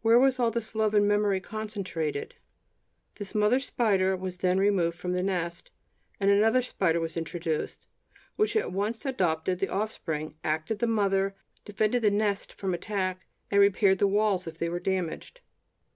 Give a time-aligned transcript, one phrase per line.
[0.00, 2.36] Where was all this love and memory concentrated?
[3.16, 5.70] This mother spider was then removed from the nest,
[6.18, 7.86] and another spider was introduced,
[8.36, 11.36] which at once adopted the offspring, acted the mother,
[11.66, 15.42] defended the nest from attack, and repaired the walls if they were damaged.